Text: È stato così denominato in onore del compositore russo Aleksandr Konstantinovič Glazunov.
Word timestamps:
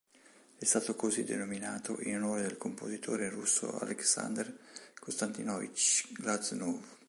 È 0.57 0.65
stato 0.65 0.95
così 0.95 1.23
denominato 1.23 2.01
in 2.01 2.15
onore 2.15 2.41
del 2.41 2.57
compositore 2.57 3.29
russo 3.29 3.77
Aleksandr 3.77 4.51
Konstantinovič 4.99 6.13
Glazunov. 6.13 6.83